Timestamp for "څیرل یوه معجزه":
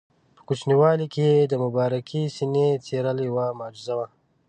2.85-3.93